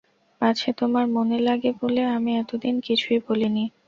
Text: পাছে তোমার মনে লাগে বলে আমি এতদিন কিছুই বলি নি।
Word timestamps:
পাছে 0.41 0.69
তোমার 0.79 1.05
মনে 1.15 1.37
লাগে 1.47 1.69
বলে 1.81 2.01
আমি 2.15 2.31
এতদিন 2.37 2.75
কিছুই 2.87 3.19
বলি 3.27 3.47
নি। 3.49 3.63